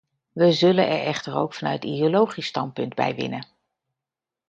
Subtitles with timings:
[0.31, 3.47] We zullen er echter ook vanuit ideologisch standpunt bij winnen.